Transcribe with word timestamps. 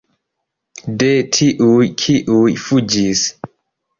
De 1.01 1.09
tiuj, 1.35 1.89
kiuj 2.03 2.57
fuĝis. 2.65 3.21